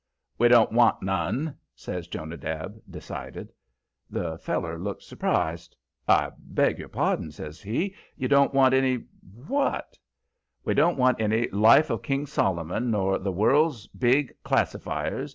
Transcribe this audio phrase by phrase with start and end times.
[0.39, 3.53] "We don't want none," says Jonadab, decided.
[4.09, 5.75] The feller looked surprised.
[6.07, 7.93] "I beg your pardon," says he.
[8.15, 9.03] "You don't want any
[9.45, 9.99] what?"
[10.65, 15.29] "We don't want any 'Life of King Solomon' nor 'The World's Big Classifyers.'